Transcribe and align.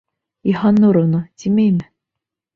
Йыһаннуровна, 0.51 1.21
тимәйме? 1.43 1.89